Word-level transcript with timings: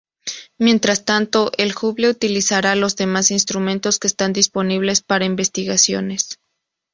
Mientras 0.57 1.05
tanto, 1.05 1.51
el 1.59 1.75
Hubble 1.79 2.09
utilizará 2.09 2.73
los 2.73 2.95
demás 2.95 3.29
instrumentos 3.29 3.99
que 3.99 4.07
están 4.07 4.33
disponibles 4.33 5.01
para 5.03 5.25
investigaciones. 5.25 6.39